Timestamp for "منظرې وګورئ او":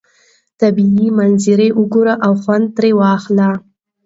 1.19-2.33